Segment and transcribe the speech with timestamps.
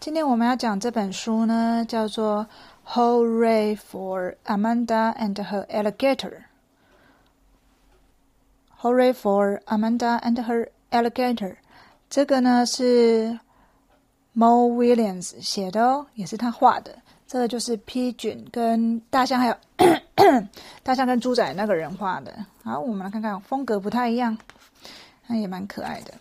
[0.00, 2.46] 今天我们要讲这本书呢，叫做
[2.90, 6.30] 《Hooray for Amanda and Her Alligator》。
[8.80, 11.56] Hooray for Amanda and Her Alligator，
[12.08, 13.38] 这个呢是
[14.34, 16.96] Mo Williams 写的哦，也是他画的。
[17.26, 19.56] 这个就是 P 君跟大象，还有
[20.82, 22.34] 大象跟猪仔那个人画的。
[22.64, 24.38] 好，我们来看看，风格不太一样，
[25.26, 26.14] 那也蛮可爱的。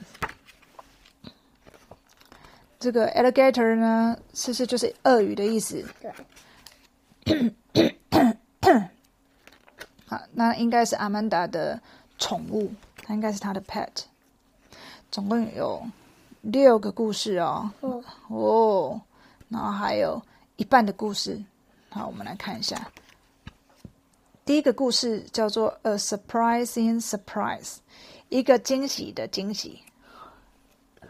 [2.80, 5.86] 这个 alligator 呢，其实就是鳄鱼的意思。
[7.26, 7.94] 对，
[10.08, 11.80] 好，那应该是阿曼达的
[12.18, 12.72] 宠物，
[13.04, 13.90] 它应该是它的 pet。
[15.12, 15.86] 总共有
[16.42, 17.70] 六个故事哦。
[17.82, 19.02] 哦，哦，
[19.50, 20.22] 然后还有
[20.56, 21.44] 一半的故事。
[21.90, 22.90] 好，我们来看一下。
[24.46, 27.76] 第一个故事叫做《A Surprising Surprise》，
[28.30, 29.82] 一个惊喜的惊喜。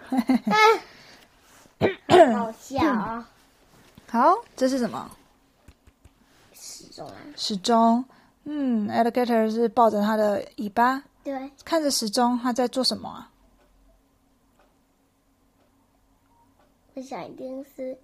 [1.80, 3.30] 好笑啊！
[4.10, 5.10] 好，这是什么？
[6.54, 8.04] 时钟啊，时钟。
[8.44, 13.32] 嗯，alligator 是抱着它的尾巴，对，看着时钟，它在做什么啊？
[16.96, 17.98] 我想一定是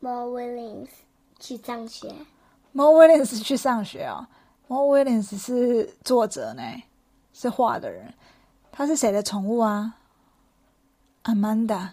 [0.00, 0.88] Mo Williams
[1.38, 2.14] 去上学。
[2.72, 4.26] Mo Williams 去上学哦。
[4.68, 6.62] Mo Williams 是作者呢，
[7.34, 8.14] 是画的人。
[8.72, 9.96] 他是谁的宠物啊
[11.24, 11.88] ？Amanda。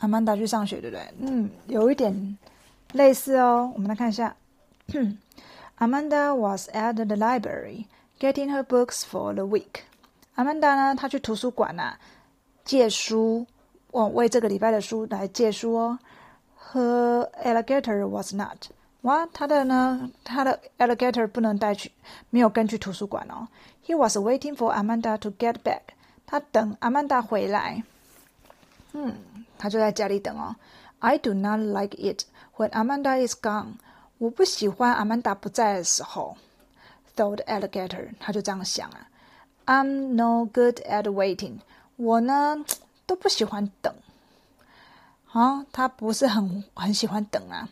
[0.00, 1.12] Amanda 去上学，对不对？
[1.18, 2.38] 嗯，有一点
[2.92, 3.72] 类似哦。
[3.74, 4.36] 我们来看一下。
[5.78, 7.86] Amanda was at the library
[8.20, 9.82] getting her books for the week.
[10.36, 11.96] Amanda 呢，她去图书馆呐、
[12.64, 13.46] 借书，
[13.90, 15.98] 我为这个礼拜的书来借书哦。
[16.72, 18.68] Her alligator was not.
[19.02, 21.90] 哇，他的呢，他的 alligator 不能带去，
[22.30, 23.48] 没有跟去图书馆哦。
[23.86, 25.80] He was waiting for Amanda to get back.
[26.26, 27.82] 他等 Amanda 回来。
[28.92, 29.14] 嗯，
[29.58, 30.56] 他就在家里等哦。
[31.00, 32.24] I do not like it
[32.56, 33.74] when Amanda is gone.
[34.18, 36.36] 我不喜欢阿曼达不在的时候。
[37.14, 39.08] Thought alligator，他就这样想啊。
[39.66, 41.58] I'm no good at waiting.
[41.96, 42.64] 我呢
[43.06, 43.94] 都不喜欢等。
[45.24, 47.68] 好，他不是很很喜欢等啊。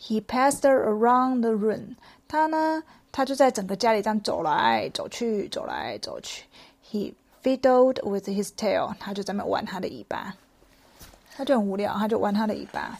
[0.00, 1.96] He passed around the room.
[2.28, 6.46] 他呢，他就在整个家里这样走来走去，走来走去。
[6.90, 8.94] He fiddled with his tail.
[8.98, 10.36] 他就在那玩他的尾巴。
[11.36, 12.98] 他就很无聊，他就玩他的尾巴。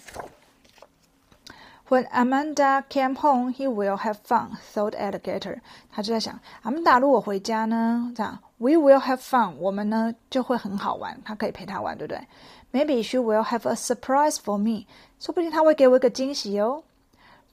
[1.88, 4.52] When Amanda came home, he will have fun.
[4.72, 5.58] Thought alligator.
[5.90, 9.56] 他就在想阿曼达如果回家呢，这样，we will have fun.
[9.58, 12.26] 我们呢就会很好玩，他可以陪他玩，对不对
[12.72, 14.86] ？Maybe she will have a surprise for me.
[15.20, 16.82] 说不定他会给我一个惊喜哦。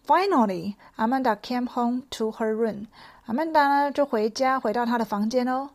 [0.08, 2.86] Finally, Amanda came home to her room.
[3.28, 5.72] Amanda 呢就回家，回到她的房间哦。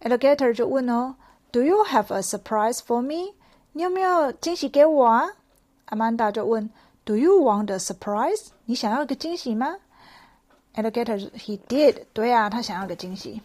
[0.00, 1.14] Alligator 就问哦
[1.52, 3.34] ，Do you have a surprise for me?
[3.72, 5.28] 你有没有惊喜给我啊
[5.86, 6.68] 阿曼达就问
[7.04, 8.48] ，Do you want a surprise?
[8.64, 9.76] 你想要一个惊喜吗
[10.74, 12.04] ？Alligator he did.
[12.12, 13.40] 对啊，他想要个惊喜。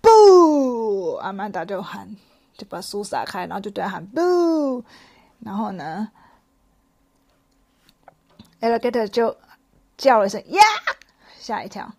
[0.00, 1.14] 不！
[1.16, 2.16] 阿曼达就喊，
[2.56, 4.82] 就把书撒开，然后就对他喊不。
[5.40, 6.08] 然后呢
[8.60, 9.36] ，Alligator 就
[9.96, 10.62] 叫了一声呀，
[11.38, 11.92] 吓一跳。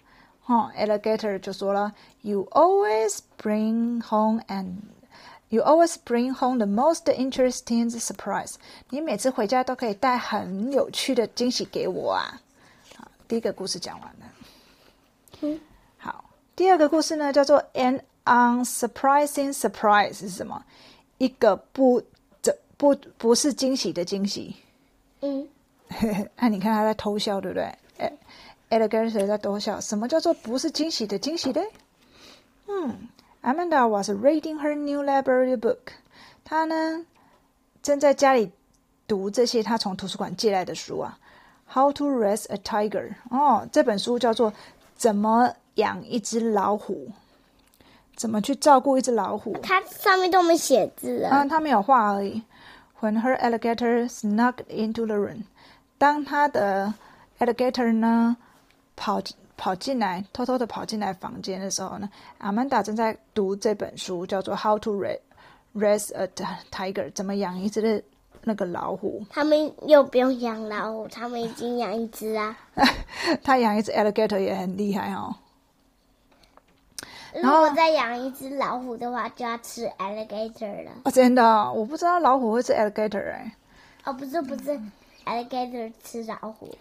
[0.47, 4.77] 哦，Alligator 就说了，You always bring home and
[5.51, 8.55] you always bring home the most interesting surprise。
[8.89, 12.41] 你每次回家都可以带很有趣的惊喜给我啊！
[12.97, 14.25] 好，第一个故事讲完了。
[15.41, 15.59] 嗯，
[15.97, 16.25] 好，
[16.55, 20.63] 第二个故事呢叫做 An unsurprising surprise 是什么？
[21.17, 22.01] 一个不
[22.41, 24.55] 这不不是惊喜的惊喜。
[25.21, 25.47] 嗯，
[26.35, 27.77] 那、 你看他在偷笑，对不对？
[27.97, 28.11] 哎
[28.69, 29.79] ，Alligator 在偷笑。
[29.81, 31.67] 什么叫做不是惊喜的惊喜嘞？
[32.67, 33.09] 嗯
[33.41, 35.93] ，Amanda was reading her new library book。
[36.43, 37.05] 她呢
[37.81, 38.51] 正在家里
[39.07, 41.17] 读这些她从图书馆借来的书啊。
[41.73, 43.13] How to raise a tiger？
[43.29, 44.51] 哦，这本书叫做
[44.95, 47.07] 《怎么养一只老虎》，
[48.15, 49.57] 怎么去照顾一只老虎。
[49.63, 51.45] 它上面都没写字啊，啊。
[51.45, 52.43] 他没有画而已。
[52.99, 55.43] When her alligator snuck into the room，
[55.97, 56.93] 当她的
[57.39, 58.35] alligator 呢
[58.97, 59.21] 跑
[59.61, 62.09] 跑进来，偷偷的跑进来房间的时候呢
[62.39, 65.19] ，Amanda 正在读这本书，叫做《How to Raise
[65.75, 66.27] Raise a
[66.71, 68.03] Tiger》，怎么养一只的
[68.43, 69.23] 那个老虎。
[69.29, 72.57] 他们又不用养老虎，他们已经养一只啊。
[73.43, 75.35] 他养一只 alligator 也很厉害哦。
[77.35, 80.91] 如果再养一只老虎的话，就要吃 alligator 了。
[81.03, 83.55] 哦，真的哦、我不知道老虎会吃 alligator 哎、
[84.05, 84.81] 哦，不是不是
[85.25, 86.75] ，alligator 吃老虎。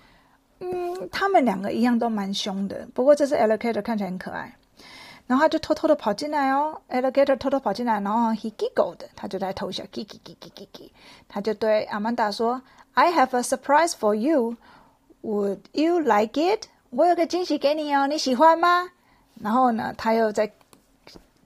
[0.60, 4.54] 嗯，他们两个一样都蛮凶的，不过这只 alligator 看起来很可爱。
[5.26, 10.90] 然后他就偷偷的跑进来哦，alligator 偷偷跑进来，然后 he giggled，他就在偷笑，gig gig gig gig gig，
[11.28, 12.60] 他就对阿曼达说
[12.94, 16.64] ，I have a surprise for you，would you like it？
[16.90, 18.90] 我有个惊喜给你哦，你喜欢吗？
[19.40, 20.50] 然后呢，他又在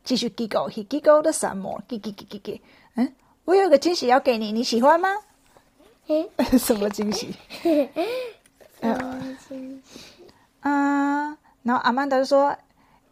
[0.02, 2.60] 继续 giggle，he giggled some more，gig gig gig gig，
[2.94, 3.12] 嗯，
[3.44, 5.10] 我有个惊喜要给你，你喜欢吗？
[6.58, 7.34] 什么惊喜？
[10.60, 12.56] 嗯，然后阿曼达就说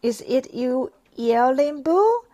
[0.03, 2.25] ：“Is it you yelling boo？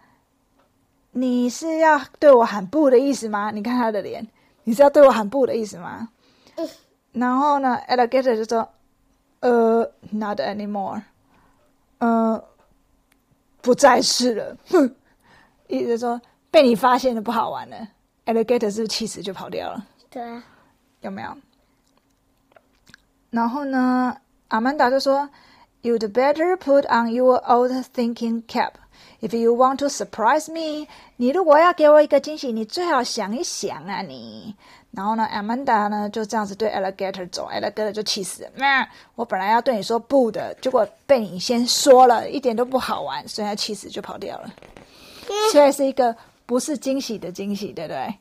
[1.12, 3.50] 你是要对我喊不的意思吗？
[3.50, 4.26] 你看他的脸，
[4.64, 6.08] 你是要对我喊不的意思吗？”
[7.12, 8.69] 然后呢，Alligator 就说
[9.40, 11.02] ：“呃，Not anymore。
[11.99, 12.44] 呃，
[13.61, 14.94] 不再是了。”哼，
[15.67, 16.20] 意思说
[16.50, 17.88] 被你发现了不好玩了。
[18.26, 19.87] Alligator 是不是气死就跑掉了？
[20.11, 20.44] 对啊，
[21.00, 21.37] 有没有？
[23.31, 24.17] 然后呢，
[24.49, 25.29] 阿曼达就说
[25.83, 28.73] ：“You'd better put on your old thinking cap
[29.21, 30.87] if you want to surprise me。
[31.17, 34.57] 你如果要给我一个惊喜，你最好想一想啊，你。”
[34.91, 38.51] 然后呢，阿曼达呢就这样子对 Alligator 走，Alligator 就气死了。
[38.57, 44.51] 那我本来要对你说不的，结果被你先说了，一点都不好玩，所以他气死就跑掉了。
[45.53, 46.17] 虽然是一个
[46.47, 48.15] 不是惊喜的惊喜，对不对？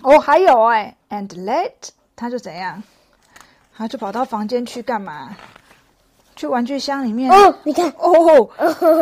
[0.00, 1.72] 哦，还有哎，and let
[2.16, 2.82] 他就怎样，
[3.76, 5.36] 他就跑到房间去干嘛？
[6.36, 8.48] 去玩具箱里面哦，你看，哦，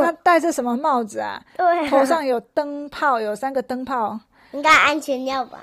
[0.03, 1.39] 他戴着什么帽子啊？
[1.55, 4.19] 对啊头上有灯泡，有三个灯泡，
[4.53, 5.59] 应该安全帽吧？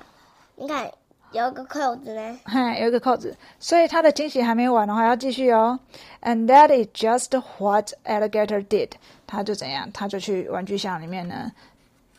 [0.56, 0.88] 你看
[1.31, 5.80] 有一个扣子呢，嘿，有一个扣子，所以他的惊喜还没完的话要继续哦。
[6.22, 8.89] And that is just what alligator did。
[9.25, 9.92] 他就怎样？
[9.92, 11.51] 他就去玩具箱里面呢，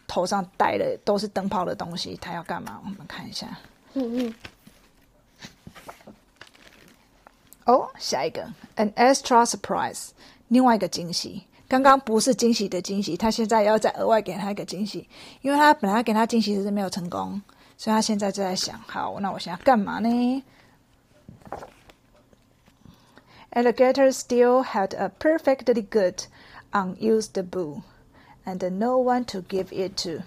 [0.09, 2.81] 头上戴的都是灯泡的东西，他要干嘛？
[2.85, 3.47] 我们看一下。
[3.95, 4.35] 嗯嗯，
[7.65, 8.43] 哦，下一个
[8.77, 10.09] ，an extra surprise，
[10.49, 11.45] 另外一个惊喜。
[11.67, 15.09] 刚刚不是惊喜的惊喜，他现在要再额外给他一个惊喜，
[15.41, 17.41] 因为他本来给他惊喜是没有成功，
[17.79, 20.45] 所以他现在就在想，好，那我想要干嘛呢
[23.53, 26.25] ？Alligator still had a perfectly good
[26.73, 27.83] unused boo,
[28.45, 30.25] and no one to give it to.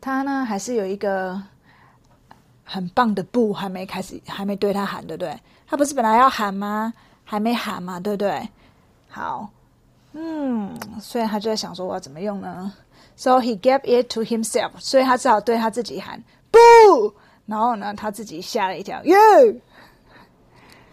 [0.00, 1.42] 他呢，还是有一个
[2.72, 5.36] 很棒的不还没开始，还没对他喊，对不对？
[5.66, 6.94] 他不是本来要喊吗？
[7.24, 8.48] 还没喊嘛，对不对？
[9.08, 9.50] 好，
[10.12, 12.72] 嗯，所以他就在想说我要怎么用呢
[13.16, 16.22] ？So he gave it to himself，所以他只好对他自己喊
[16.52, 16.58] 不，
[17.46, 19.16] 然后呢，他自己吓了一跳，耶！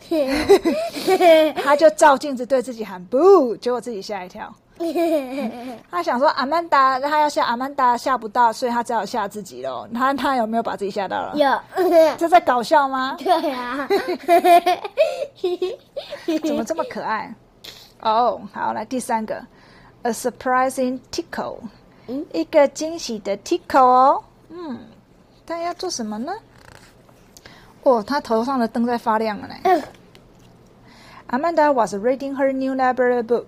[1.61, 4.51] 他就照镜子对自己喊不，结果自己吓一跳。
[5.89, 9.87] 他想说阿曼达，他要吓阿曼达吓不到，所以他只好吓自己喽。
[9.93, 11.33] 他他有没有把自己吓到了？
[11.35, 11.59] 有，
[12.17, 13.15] 这在搞笑吗？
[13.23, 13.87] 对啊，
[16.43, 17.33] 怎么这么可爱？
[18.01, 19.43] 哦、好，来第三个
[20.03, 21.57] ，a surprising tickle，
[22.07, 24.23] 嗯一个惊喜的 tickle 哦。
[24.49, 24.79] 嗯，
[25.45, 26.31] 他要做什么呢？
[27.83, 29.55] 哦，他头上的灯在发亮了呢。
[29.63, 29.81] 嗯
[31.29, 33.47] Amanda was reading her new library book,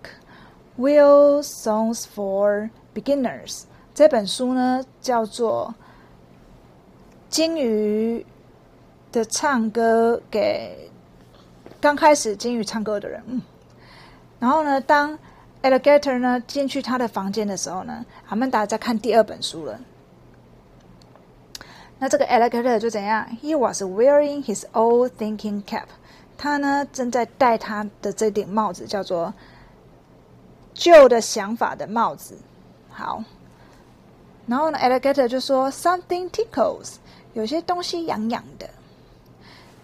[0.80, 3.64] Will Songs for Beginners。
[3.94, 5.76] 这本书呢叫做
[7.30, 8.26] 《金鱼
[9.12, 10.90] 的唱歌给
[11.82, 13.20] 刚开始金鱼唱歌的人》。
[13.28, 13.42] 嗯，
[14.40, 15.20] 然后呢，当
[15.62, 19.78] Alligator 呢进去他的房间的时候呢，阿曼达在看第二本书了。
[21.98, 25.88] 那这个 Alligator 就怎样？He was wearing his old thinking cap。
[26.38, 29.34] 他呢正在戴他的这顶帽子，叫做
[30.80, 32.38] 旧的想法的帽子。
[32.90, 33.22] 好，
[34.48, 36.96] 然后呢，Alligator 就说 Something tickles，
[37.34, 38.70] 有些东西痒痒的。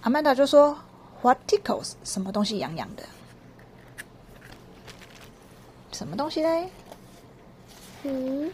[0.04, 0.78] Amanda 就说
[1.22, 1.94] What tickles？
[2.06, 3.04] 什么东西痒痒的？
[5.92, 6.70] 什么东西嘞？
[8.04, 8.52] 嗯，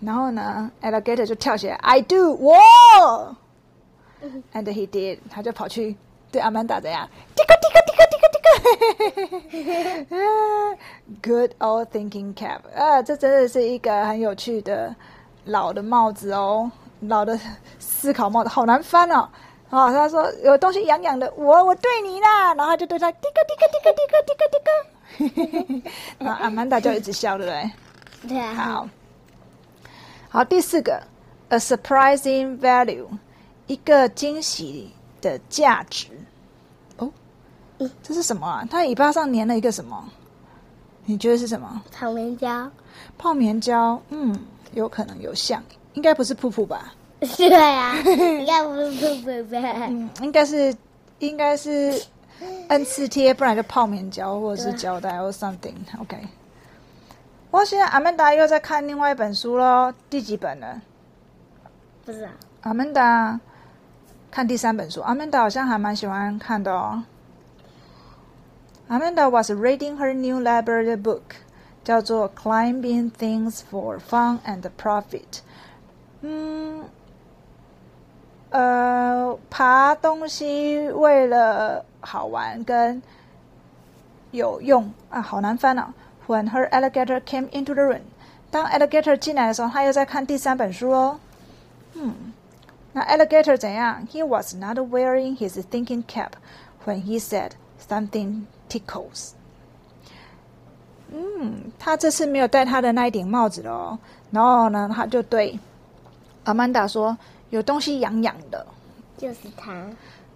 [0.00, 2.56] 然后呢，Alligator 就跳起来，I do，我
[4.54, 5.96] ，and he did，他就跑去
[6.30, 7.08] 对阿曼达怎样？
[7.34, 8.05] 滴个滴个滴个滴个滴个
[11.22, 14.94] Good old thinking cap，啊，这真的是一个很有趣的
[15.44, 16.70] 老的帽子哦，
[17.00, 17.38] 老的
[17.78, 19.28] 思考帽子，好难翻哦。
[19.70, 24.58] 啊，他说有东西痒痒的，我我对你啦，然后他就对他滴个滴个滴个滴个滴个滴
[25.82, 25.90] 个，
[26.24, 27.70] 然后阿曼达就一直笑，对不对？
[28.28, 28.88] 对啊，好，
[30.28, 31.02] 好，第四个
[31.48, 33.06] ，a surprising value，
[33.66, 36.06] 一个惊喜的价值。
[37.78, 38.66] 哦，这是什么啊？
[38.70, 40.04] 它尾巴上粘了一个什么？
[41.04, 41.82] 你觉得是什么？
[41.90, 42.70] 草莓胶，
[43.16, 44.00] 泡棉胶？
[44.10, 44.36] 嗯，
[44.72, 45.62] 有可能有像，
[45.94, 46.92] 应该不是噗噗吧？
[47.20, 50.74] 对啊， 应该不是瀑布吧，嗯，应该是，
[51.18, 51.98] 应该是
[52.68, 55.74] N 次贴，不然就泡棉胶或者是胶带或 something。
[56.00, 56.18] OK。
[57.50, 60.82] 我现在阿曼达又在看另外一本书喽，第几本了？
[62.04, 62.28] 不知道。
[62.62, 63.40] 阿曼达
[64.30, 67.02] 看第三本书，阿曼达好像还蛮喜欢看的哦。
[68.87, 71.21] Amanda was reading her new library book，
[71.83, 75.05] 叫做《Climbing Things for Fun and Profit》。
[76.21, 76.83] 嗯，
[78.49, 83.01] 呃，爬东西为了好玩跟
[84.31, 85.93] 有用啊，好难翻啊。
[86.27, 88.01] When her alligator came into the room，
[88.51, 91.19] 当 alligator 进来的时候，他又在看第三本书哦。
[91.93, 92.33] 嗯，
[92.93, 94.05] 那 alligator 怎样？
[94.11, 96.33] He was not wearing his thinking cap
[96.85, 97.51] when he said
[97.89, 99.30] something tickles。
[101.12, 103.98] 嗯，他这次没有戴他的那一顶帽子了哦。
[104.30, 105.58] 然后呢，他就对
[106.44, 107.16] 阿曼达说
[107.50, 108.66] ：“有东西痒痒的。”
[109.16, 109.86] 就是他。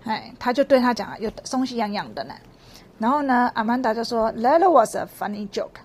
[0.05, 2.35] 哎，他就对他讲：“有东西痒痒的呢。”
[2.99, 5.81] 然后呢，阿曼达就说：“That was a funny joke。”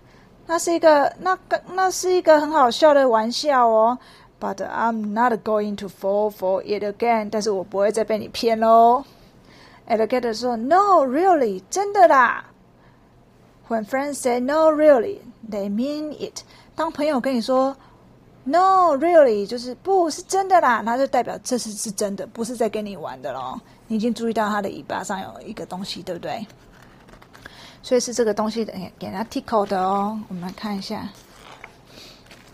[0.48, 3.98] 那是一个那个那是一个很好笑的玩笑哦。
[4.40, 7.30] But I'm not going to fall for it again。
[7.32, 9.04] 但是我不会再被你骗喽。
[9.88, 12.46] Alligator 说：“No, really，真的啦。”
[13.70, 16.42] When friends say no, really, they mean it。
[16.75, 17.75] 当朋友跟你说
[18.44, 23.60] “No, really”，就是不是真的啦，那就代表这次是真的，不是在跟你玩的咯。
[23.88, 26.46] 你已经注意到它的尾巴上有一个东西，对不对？
[27.82, 30.20] 所以是这个东西给给它 tickle 的哦。
[30.27, 31.08] 我们来看一下。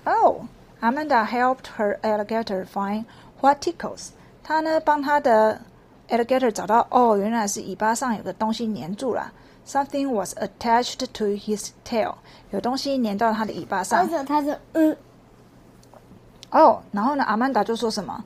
[0.03, 0.41] Oh,
[0.81, 3.05] Amanda helped her alligator find
[3.39, 4.09] what tickles。
[4.43, 5.61] 她呢帮她的
[6.11, 9.33] alligator 找到哦，原来是尾巴上有个东西粘住了。
[9.65, 12.15] Something was attached to his tail。
[12.51, 14.07] 有东西粘到他的尾巴上。
[14.25, 14.95] 他说嗯？
[16.51, 18.23] 哦，然后呢，阿曼达就说什么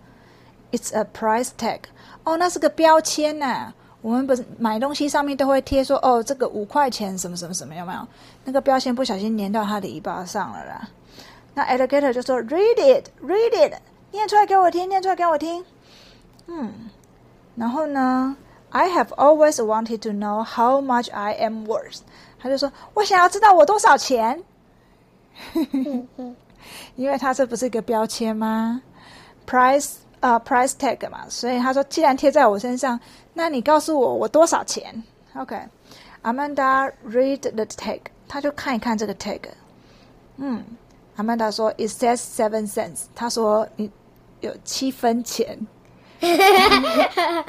[0.72, 1.82] ？It's a price tag。
[2.24, 3.74] 哦，那是个标签呐。
[4.02, 8.08] 我们不是买东西上面都会贴说，哦，这个五块钱什么什么什么，有没有？
[8.44, 10.90] 那个标签不小心粘到他的尾巴上了啦。
[11.56, 13.74] 那 alligator 就说：“Read it, read it，
[14.12, 15.66] 念出来给我听，念出来给我听。”
[16.48, 16.72] 嗯，
[17.56, 18.36] 然后呢
[18.70, 22.00] ？I have always wanted to know how much I am worth。
[22.40, 24.44] 他就说：“我想要知道我多少钱。”
[26.96, 28.82] 因为他这不是一个标签吗
[29.48, 33.00] ？Price 啊，price tag 嘛，所以他说：“既然贴在我身上，
[33.34, 35.04] 那你告诉我我多少钱
[35.36, 39.42] ？”OK，Amanda read the tag，他就看一看这个 tag。
[40.38, 40.64] 嗯
[41.18, 43.92] ，Amanda 说：“It says seven cents。”他说：“你
[44.42, 45.68] 有七分钱。”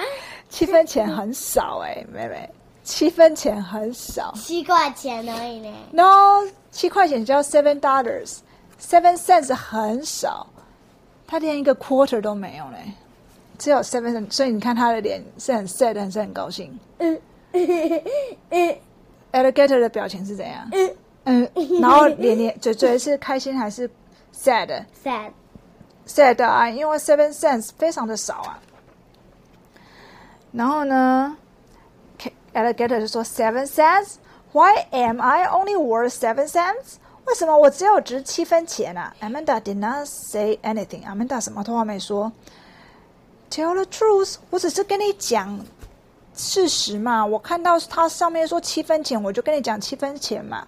[0.49, 2.49] 七分钱很少哎，妹妹，
[2.83, 5.73] 七分钱很少，七块钱而已呢。
[5.91, 10.47] No，七块钱叫 seven dollars，seven cents 很少，
[11.27, 12.93] 他连一个 quarter 都没有嘞，
[13.59, 16.79] 只有 seven cents，所以你看他的脸是很 sad，很是很高兴。
[16.99, 17.19] 嗯
[17.53, 18.77] 嗯
[19.33, 20.71] Alligator 的表情是怎样？
[21.25, 21.49] 嗯，
[21.81, 23.91] 然后脸脸嘴嘴是开心还是
[24.33, 25.31] sad？sad，sad，
[26.45, 28.61] 啊，因为 seven cents 非常的少啊。
[30.53, 31.37] 然后呢
[32.55, 36.97] ，Alligator 就说 seven cents，Why am I only worth seven cents？
[37.27, 41.05] 为什么我只有值七分钱啊？Amanda did not say anything。
[41.05, 42.33] Amanda 什么话没说。
[43.51, 45.61] Tell the truth，我只是跟你讲
[46.35, 47.27] 事实嘛。
[47.27, 50.67] 我看到它上面说七分钱，我就跟你讲七分钱嘛。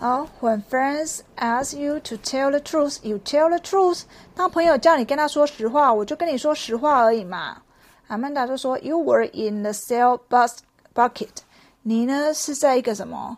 [0.00, 4.04] 好，When friends ask you to tell the truth, you tell the truth。
[4.34, 7.60] 当朋友叫你跟他说实话，我就跟你说实话而已嘛。
[8.06, 10.60] 阿曼达就说：“You were in the sale bus
[10.94, 11.42] bucket。
[11.82, 13.36] 你呢是在一个什么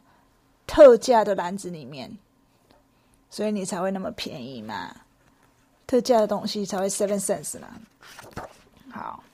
[0.64, 2.16] 特价的篮子里面，
[3.28, 4.94] 所以你才会那么便宜嘛。
[5.84, 7.66] 特价的东西才会 seven cents 嘛。
[8.92, 9.24] 好，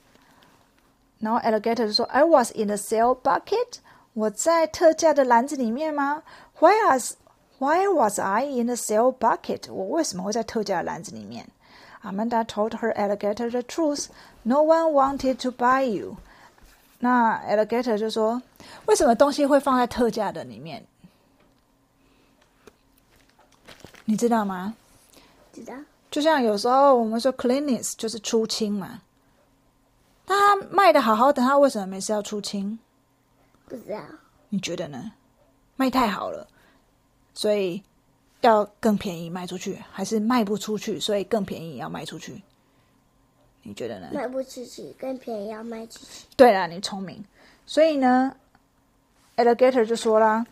[1.18, 3.80] 然后 Alligator 就说：“I was in the sale bucket。
[4.14, 6.24] 我在特价的篮子里面吗
[6.58, 7.16] ？Why was
[7.58, 9.72] Why was I in the sale bucket？
[9.72, 11.48] 我为什么会在特价篮子里面？”
[12.02, 14.06] Amanda told her alligator the truth.
[14.44, 16.16] No one wanted to buy you.
[17.00, 18.42] 那 alligator 就说
[18.86, 20.84] ：“为什么东西会放在特价的里面？
[24.04, 24.74] 你知道吗？
[25.52, 25.74] 知道？
[26.10, 29.02] 就像有时候我们说 cleanliness 就是出清嘛。
[30.24, 32.78] 但他卖的好好的，他为什么每次要出清？
[33.66, 34.00] 不知道。
[34.48, 35.12] 你觉得呢？
[35.78, 36.44] 卖太好了，
[37.34, 37.80] 所以
[38.40, 42.42] 要更便宜卖出去，还是卖不出去，所以更便宜要卖出去？
[43.62, 44.08] 你觉得呢？
[44.12, 46.26] 卖不出去，更便宜要卖出去。
[46.36, 47.24] 对啦，你聪明。
[47.64, 48.34] 所以呢
[49.36, 50.44] ，alligator 就说啦：“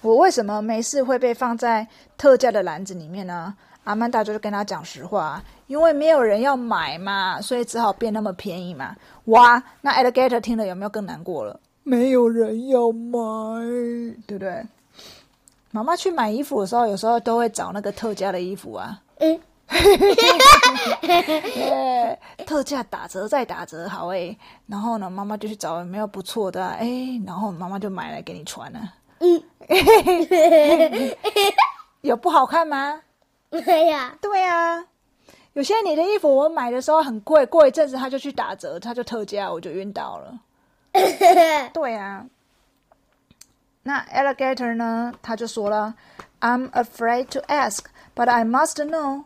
[0.00, 1.86] 我为什么没事会被放在
[2.16, 8.96] 特价的篮子里面呢？”阿曼达就是跟他讲实话，因为没有人要买嘛，所以只好变那么便宜嘛。
[9.26, 11.60] 哇，那 alligator 听了有没有更难过了？
[11.88, 13.18] 没有人要买，
[14.26, 14.62] 对不对？
[15.70, 19.00] 妈妈去买衣服的时候，有时候都会找那个特价的衣服啊。
[19.20, 19.40] 嗯，
[21.56, 24.36] 耶，特价打折再打折，好诶。
[24.66, 26.88] 然后呢，妈妈就去找有没有不错的、啊，哎，
[27.26, 28.80] 然后妈妈就买来给你穿了。
[29.20, 29.42] 嗯，
[32.02, 33.00] 有不好看吗？
[33.50, 34.84] 没有，对啊，
[35.54, 40.38] 有些你的衣服我买的时候很贵，过一阵子它就去打折，它就特价，我就晕倒了。
[41.72, 42.26] 对啊，
[43.82, 45.12] 那 alligator 呢？
[45.22, 45.94] 他就说了
[46.40, 47.80] ，I'm afraid to ask,
[48.14, 49.24] but I must know.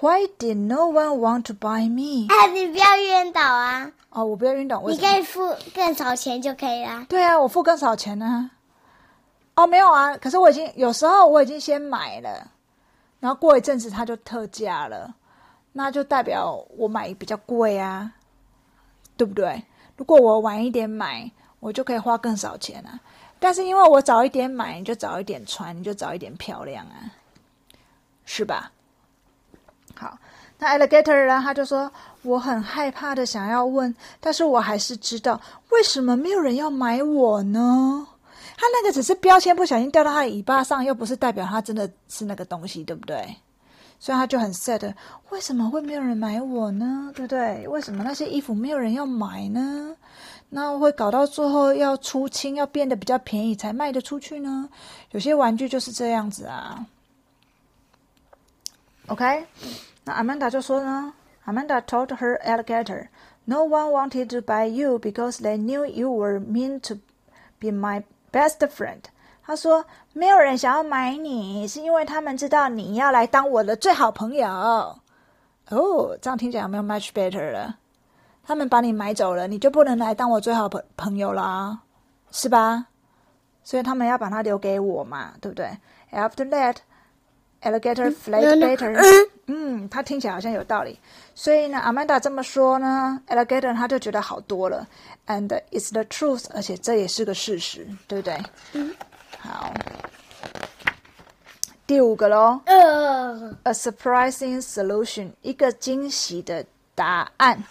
[0.00, 2.26] Why did no one want to buy me？
[2.28, 3.90] 哎，你不要晕倒啊！
[4.10, 4.98] 哦，我不要晕倒，为你？
[5.00, 7.06] 可以付更少钱就可以啦。
[7.08, 8.50] 对啊，我付更少钱呢、
[9.54, 12.50] 哦，没有啊，可是我已经有时候我已经先买了，
[13.20, 15.14] 然后过一阵子它就特价了，
[15.72, 18.12] 那就代表我买比较贵啊，
[19.16, 19.64] 对不对？
[19.96, 23.00] 如果我晚一点买，我就可以花更少钱啊。
[23.38, 27.12] 但是因为我早一点买，你就早一点穿，你就早一点漂亮啊，
[28.24, 28.72] 是吧？
[29.94, 30.18] 好，
[30.58, 31.40] 那 alligator 呢？
[31.42, 31.90] 他就说
[32.22, 38.06] 我很害怕的想要问，但是我还是知道为什么没有人要买我呢？
[38.56, 43.36] 他那个只是标签不小心掉到他的尾巴上，又不是代表他真的是那个东西，对不对？
[43.98, 44.94] 所以他就很 sad，
[45.30, 47.12] 为什么会没有人买我呢？
[47.14, 47.66] 对不对？
[47.68, 49.96] 为什么那些衣服没有人要买呢？
[50.48, 54.68] 那会搞到最后要出清，要变得比较便宜才卖得出去呢？
[55.10, 56.86] 有些玩具就是这样子啊。
[59.08, 59.46] OK，
[60.04, 61.12] 那 Amanda 就说呢
[61.46, 63.08] ，Amanda told her alligator,
[63.44, 66.96] no one wanted to buy you because they knew you were meant to
[67.58, 69.00] be my best friend.
[69.46, 74.48] 他说，没有人想要买你，是因为他们知道你要来当我的最好朋友。
[75.68, 77.76] 哦，这样听起来有没有 much better 了？
[78.44, 81.78] 他们把你买走了，你就不能来当我最好朋朋友啦，
[82.32, 82.86] 是吧？
[83.62, 85.70] 所以他们要把它留给我嘛，对不对
[86.12, 86.76] ？After that,
[87.62, 89.28] alligator fled better.
[89.46, 90.98] 嗯，他听起来好像有道理。
[91.36, 94.86] 所以呢，Amanda 这么说呢，alligator 他就觉得好多了。
[95.26, 98.40] And it's the truth，而且这也是个事实，对不对？
[99.38, 99.72] 好，
[101.86, 102.60] 第五个喽。
[102.66, 107.62] 呃，A surprising solution，一个惊喜的答案。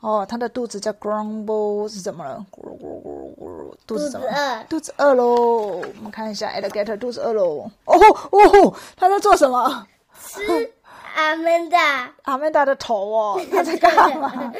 [0.00, 2.44] 哦，他的肚子叫 grumble 是怎么了？
[2.50, 4.64] 咕噜咕噜咕噜咕噜，肚子怎么了？
[4.68, 5.34] 肚子饿喽。
[5.80, 7.68] 我们看一下 alligator 肚子饿喽。
[7.86, 7.98] 哦
[8.30, 9.86] 哦，他在做什么？
[10.20, 10.72] 吃
[11.16, 14.28] 阿曼达，阿曼达的头哦，他在干嘛？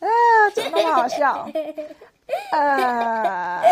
[0.00, 0.08] 啊，
[0.54, 1.46] 怎么那么好笑？
[2.52, 3.62] 呃，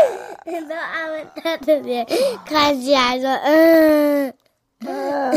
[0.44, 2.06] 然后阿曼达的脸
[2.44, 4.34] 看起来说，嗯，
[4.86, 5.32] 呃，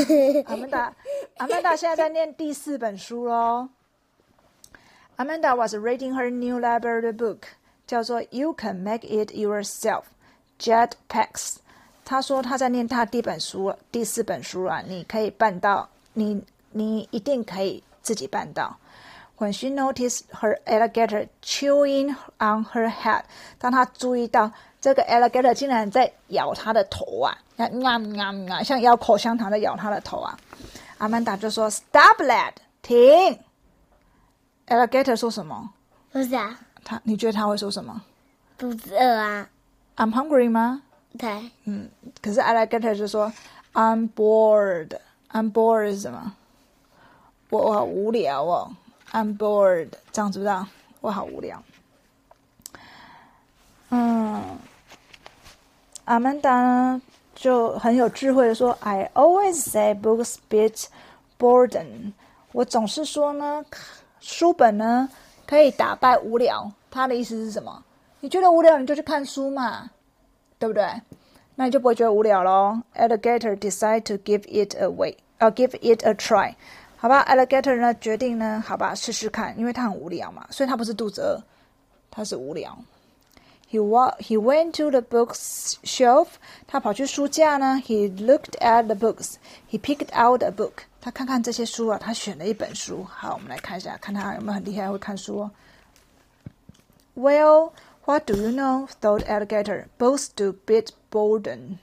[0.45, 0.93] 阿曼达，
[1.37, 3.69] 阿曼达现在在念第四本书喽。
[5.17, 7.39] Amanda was reading her new library book，
[7.85, 10.03] 叫做《You Can Make It Yourself》
[10.59, 11.57] ，Jetpacks。
[12.03, 18.77] 她说她在念她第一本书，第四本书啊，你可以办到，你你一定可以自己办到。
[19.40, 23.22] When she noticed her alligator chewing on her head，
[23.58, 30.38] 当她注意到这个 alligator 竟然在咬她的头啊，呀呀呀呀，像咬口香糖的咬她的头啊，
[30.96, 33.38] 阿曼达就说：“Stop that，停。”
[34.68, 35.70] alligator 说什么？
[36.10, 38.02] 不是啊，他你觉得他会说什么
[38.56, 39.46] 肚子饿啊，
[39.96, 40.82] ？I'm hungry 吗？
[41.18, 41.90] 对，嗯，
[42.22, 43.30] 可是 alligator 就说
[43.74, 46.34] I'm bored。I'm bored 是什么？
[47.50, 48.70] 我我好无聊哦。
[49.11, 50.67] I'm bored，这样知不知道？
[51.01, 51.61] 我好无聊。
[53.89, 54.57] 嗯，
[56.05, 57.01] 阿曼达呢
[57.35, 60.85] 就很有智慧的说：“I always say books beat
[61.37, 62.13] boredom。”
[62.53, 63.65] 我总是说呢，
[64.19, 65.09] 书本呢
[65.45, 66.71] 可以打败无聊。
[66.89, 67.83] 他的意思是什么？
[68.19, 69.89] 你觉得无聊，你就去看书嘛，
[70.59, 70.85] 对不对？
[71.55, 72.81] 那你就不会觉得无聊喽。
[72.95, 76.55] Alligator decide to give it a way，呃、g i v e it a try，
[77.00, 77.24] 好吧？
[77.24, 81.42] Alligator 呢决定呢，好吧，试试看，因为他很无聊嘛，所以他不是肚子饿，
[82.10, 82.76] 他是无聊。
[83.68, 86.28] He wa he went to the bookshelf，
[86.68, 87.82] 他跑去书架呢。
[87.84, 89.34] He looked at the books.
[89.68, 90.84] He picked out a book.
[91.00, 93.04] 他看看这些书啊，他选了一本书。
[93.04, 95.50] 好，我们来看一下，看他有没有很厉害，会看书哦。
[97.16, 97.72] Well,
[98.04, 98.86] what do you know?
[99.00, 99.86] thought alligator.
[99.98, 101.78] Both do beat boredom.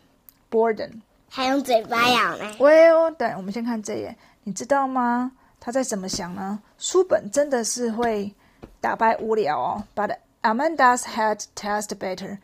[0.50, 1.02] Boredom.
[1.30, 2.56] 还用嘴巴咬呢。
[2.60, 4.16] Well，对，我们先看这页，
[4.49, 5.31] 你知道吗？
[5.61, 6.59] 他在怎么想呢？
[6.79, 8.35] 书本真的是会
[8.81, 9.85] 打败无聊哦。
[9.95, 12.39] But Amanda's head tastes better.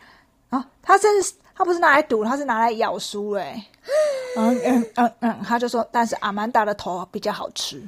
[0.51, 3.65] 啊，他真是他不是拿来赌，他是拿来咬书哎。
[4.37, 7.83] 嗯嗯嗯嗯，他就说，但是阿曼达的头比较好吃。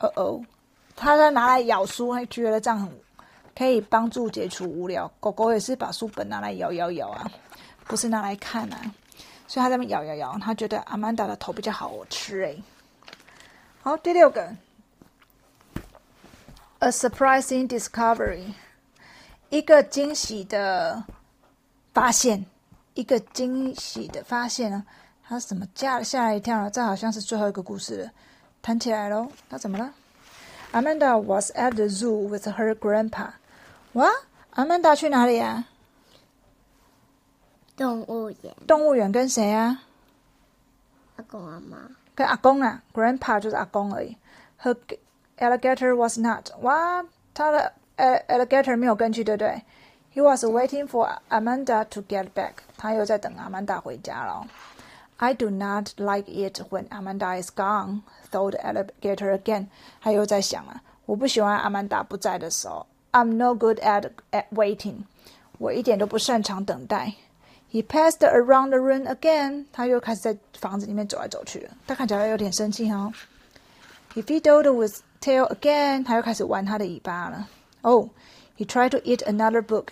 [0.00, 0.44] 哦哦，
[0.96, 2.90] 他在拿来咬书，还觉得这样很
[3.56, 5.08] 可以帮助解除无聊。
[5.20, 7.30] 狗狗也是把书本拿来咬咬咬啊，
[7.84, 8.80] 不是拿来看啊。
[9.52, 12.62] 所以他在那边摇摇摇，它觉得阿曼达的头比较好吃诶。
[13.82, 14.50] 好，第六个
[16.78, 18.54] ，a surprising discovery，
[19.50, 21.04] 一个惊喜的
[21.92, 22.46] 发现，
[22.94, 24.86] 一个惊喜的发现呢？
[25.22, 26.70] 他怎么吓吓了一跳呢？
[26.70, 28.10] 这好像是最后一个故事了。
[28.62, 29.28] 弹起来喽！
[29.50, 29.92] 他怎么了
[30.72, 33.32] ？Amanda was at the zoo with her grandpa。
[33.92, 34.08] 哇，
[34.52, 35.66] 阿曼达去哪里呀？
[37.81, 38.55] 动物园。
[38.65, 39.83] 动物园跟谁啊？
[41.15, 41.77] 阿公阿妈。
[42.15, 44.17] 跟阿公啊，grandpa 就是阿公而已。
[44.63, 44.75] Her
[45.37, 46.49] alligator was not。
[46.61, 49.61] 哇，他的 alligator 没有跟去，对不对？
[50.15, 52.53] He was waiting for Amanda to get back。
[52.75, 54.47] 他又在等阿曼达回家了。
[55.17, 58.01] I do not like it when Amanda is gone.
[58.31, 59.67] Thought alligator again。
[60.01, 62.87] 他又在想啊，我不喜欢阿曼达不在的时候。
[63.11, 65.03] I'm no good at at waiting。
[65.59, 67.13] 我一点都不擅长等待。
[67.71, 69.65] He passed around the room again。
[69.73, 71.71] 他又开始在房子里面走来走去了。
[71.85, 73.11] 他看起来有点生气哦。
[74.13, 76.03] He fiddled with tail again。
[76.03, 77.47] 他又开始玩他的尾巴了。
[77.81, 78.09] Oh,
[78.57, 79.87] he tried to eat another book,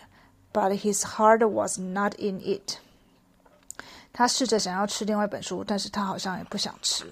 [0.53, 2.77] but his heart was not in it。
[4.13, 7.05] 他试着想要吃另外一本书，但是他好像也不想吃，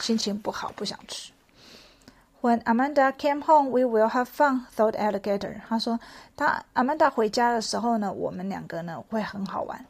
[0.00, 1.32] 心情不好，不想吃。
[2.40, 5.60] When Amanda came home, we will have fun," thought Alligator.
[5.68, 6.00] 他说，
[6.34, 9.84] 当 Amanda 回家的时候呢，我们两个呢会很好玩。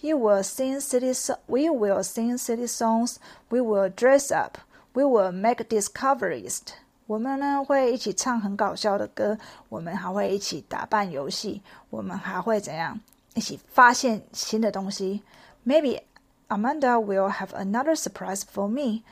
[0.00, 1.38] He will sing city songs.
[1.46, 3.16] We will sing city songs.
[3.50, 4.58] We will dress up.
[4.94, 6.58] We will make discoveries.
[7.06, 12.98] 我们呢会一起唱很搞笑的歌，我们还会一起打扮游戏，我们还会怎样？
[13.34, 15.22] 一起发现新的东西。
[15.66, 16.00] Maybe
[16.48, 19.02] Amanda will have another surprise for me.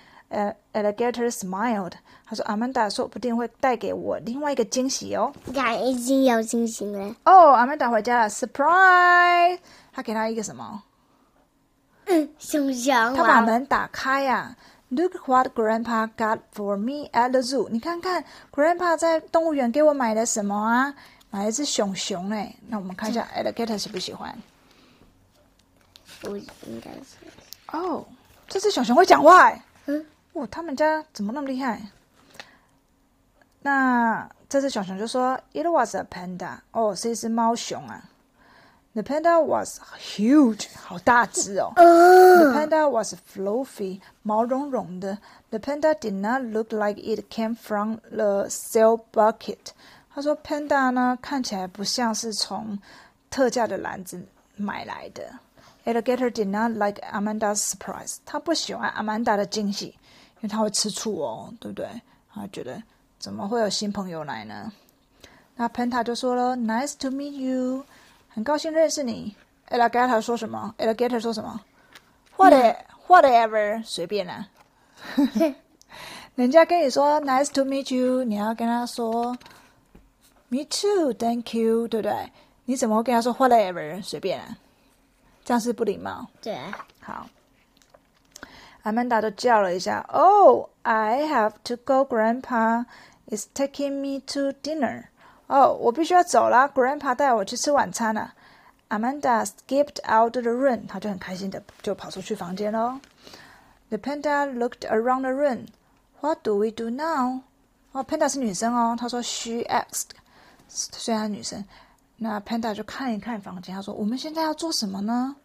[0.72, 1.94] Alligator smiled.
[2.24, 7.16] 他说：“Amanda 说不定会带给我另外一个惊喜哦。”看，已经有惊喜了。
[7.24, 9.58] 哦，Amanda 回家了，surprise！
[9.95, 10.83] 他给他一个什么？
[12.07, 13.15] 嗯，熊熊。
[13.15, 14.57] 他把门打开呀。
[14.89, 17.69] Look what Grandpa got for me at the zoo。
[17.69, 20.93] 你看看，Grandpa 在动物园给我买了什么啊？
[21.31, 22.53] 买了只熊熊哎。
[22.67, 24.37] 那我们看一下，Alligator 喜不喜欢？
[26.23, 27.15] 我应该是。
[27.71, 28.05] 哦，
[28.47, 29.63] 这只熊熊会讲话哎。
[29.85, 30.05] 嗯。
[30.33, 31.81] 哇，他们家怎么那么厉害？
[33.61, 38.03] 那这只小熊就说：“It was a panda。”哦，是一只猫熊啊。
[38.94, 41.72] The panda was huge，好大只哦。
[41.76, 45.18] The panda was fluffy，毛茸茸的。
[45.50, 49.58] The panda did not look like it came from the sale bucket。
[50.12, 52.78] 他说：“panda 呢，看起来不像是从
[53.30, 54.20] 特价的篮子
[54.56, 55.22] 买来的。”
[55.86, 58.16] Alligator did not like Amanda's surprise。
[58.26, 59.94] 他不喜欢 Amanda 的惊喜。
[60.42, 61.86] 因为他会吃醋哦，对不对？
[62.32, 62.82] 他觉得
[63.18, 64.72] 怎么会有新朋友来呢？
[65.56, 67.84] 那 Penta 就说了：“Nice to meet you，
[68.35, 69.33] 很高兴认识你。
[69.69, 71.61] ”Alligator 说什么？Alligator 说什么
[72.35, 72.53] ？What
[73.07, 74.47] whatever，随便啦。
[76.35, 79.37] 人家跟你说 “Nice to meet you”，你要跟他说
[80.49, 82.31] “Me too，Thank you”，对不对？
[82.65, 84.03] 你怎么会跟他说 “whatever”？
[84.03, 84.57] 随便啊，
[85.45, 86.27] 这样是不礼貌。
[86.41, 86.59] 对，
[86.99, 87.27] 好。
[88.83, 92.05] 阿曼达都叫了一下，Oh, I have to go.
[92.05, 92.85] Grandpa
[93.31, 95.05] is taking me to dinner.
[95.47, 98.33] 哦，我必须要走了，Grandpa 带我去吃晚餐了。
[98.89, 102.99] Amanda skipped out the room，她就很开心的就跑出去房间喽。
[103.89, 105.67] The panda looked around the room.
[106.21, 107.41] What do we do now?
[107.91, 110.09] 哦，panda 是女生哦，她说 she asked，
[110.67, 111.63] 虽然女生，
[112.17, 115.35] 那 panda 就看一看房间，她说我们现在要做什么呢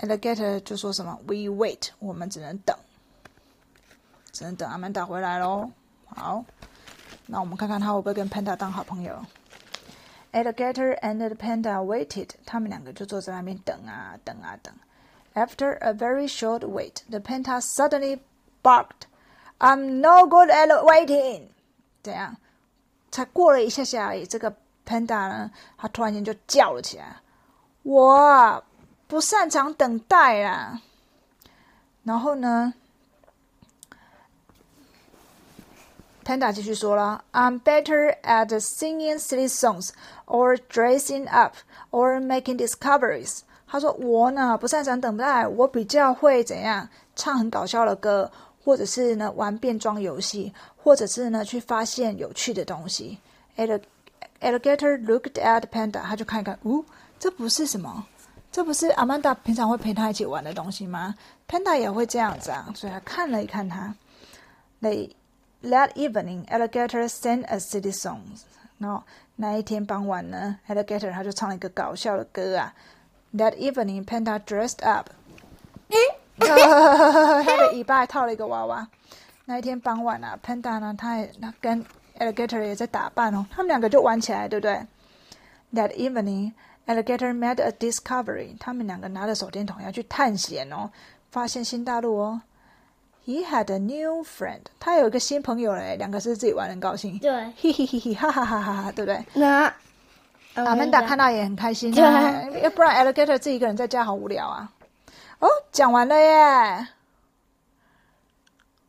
[0.00, 2.76] ？Alligator 就说什么？We wait，我们只能等，
[4.32, 5.70] 只能等阿曼达回来喽。
[6.06, 6.44] 好，
[7.32, 9.24] 那我们看看他会不会跟 Panda 当好朋友。
[10.32, 14.74] Alligator and the panda waited，他们两个就坐在那边等啊等啊等。
[15.32, 18.18] After a very short wait, the panda suddenly
[18.62, 19.06] barked,
[19.58, 21.48] "I'm no good at waiting."
[22.02, 22.36] 怎样？
[23.10, 24.54] 才过了一下下而已，这个
[24.86, 27.16] panda 呢，他突然间就叫了起来
[27.82, 28.62] ：“我！”
[29.08, 30.80] 不擅长等待啦，
[32.04, 32.74] 然后呢
[36.32, 39.90] ？Panda 继续说了：“I'm better at singing silly songs,
[40.26, 41.54] or dressing up,
[41.90, 48.30] or making discoveries。”他说：“我呢不擅长等待，我比较会怎样唱很搞笑的歌，
[48.64, 53.18] 或者是呢玩变装游戏，或者是呢去发现有趣的东西。”
[54.40, 56.84] Alligator looked at Panda，他就看一看，哦，
[57.18, 58.06] 这不是什么。
[58.50, 61.14] 这不是阿曼达平常会陪他一起玩的东西吗
[61.48, 63.94] ？Panda 也会这样子啊，所以他看了一看他。
[64.78, 64.90] 那
[65.62, 68.20] that evening, alligator sang a city song。
[68.78, 69.02] 然后
[69.36, 72.74] 那一天傍晚呢，Alligator 他就唱了一个搞笑的歌啊。
[73.34, 75.08] That evening, Panda dressed up，
[76.38, 78.88] 他的尾巴还套了一个娃娃。
[79.44, 81.84] 那一天傍晚啊，Panda 呢，他也他跟
[82.18, 84.86] Alligator 也在打扮哦，他们两个就玩起来，对不对
[85.72, 86.52] ？That evening,
[86.86, 90.90] Alligator made a discovery，他们两个拿着手电筒要去探险哦，
[91.30, 92.42] 发现新大陆哦。
[93.24, 97.30] He had a new friend，他有一个新朋友嘞，两个是自己玩得很高兴，对，
[97.60, 99.24] 嘿嘿嘿嘿，哈哈哈哈哈，对不对？
[99.34, 99.72] 那
[100.54, 104.72] 阿曼达看到也很开心啊，要不然 Alligator 自己一个人在家好无聊啊。
[105.38, 106.88] 哦，讲完了耶。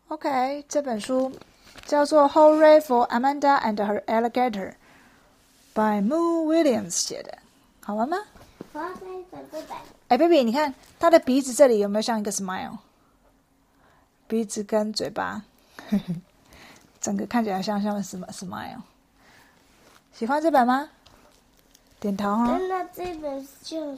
[0.07, 1.31] OK，这本书
[1.85, 4.71] 叫做《Hooray for Amanda and Her Alligator》
[5.73, 7.37] ，by Moo Williams 写的，
[7.81, 8.17] 好玩吗？
[8.73, 9.77] 我要看一本这本。
[10.07, 12.77] 哎，baby，你看他的鼻子这里有没有像一个 smile？
[14.33, 15.43] 鼻子跟嘴巴，
[16.99, 18.83] 整个看起来像像什么什么呀
[20.11, 20.89] 喜欢这本吗？
[21.99, 22.57] 点头哈。
[22.67, 23.95] 那这本就。